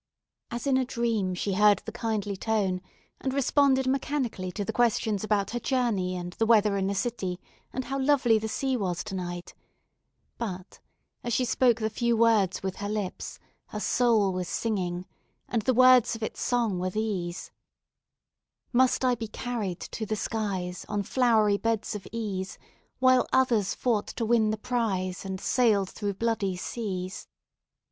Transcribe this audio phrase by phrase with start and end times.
[0.49, 2.81] As in a dream she heard the kindly tone,
[3.19, 7.39] and responded mechanically to the questions about her journey and the weather in the city,
[7.71, 9.53] and how lovely the sea was to night;
[10.39, 10.79] but,
[11.23, 13.37] as she spoke the few words with her lips,
[13.67, 15.05] her soul was singing,
[15.47, 17.51] and the words of its song were these:
[18.73, 22.57] "Must I be carried to the skies On flowery beds of ease,
[22.97, 27.27] While others fought to win the prize And sailed through bloody seas?"